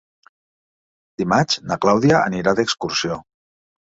Dimarts 1.23 1.59
na 1.71 1.77
Clàudia 1.85 2.21
anirà 2.31 2.53
d'excursió. 2.61 3.19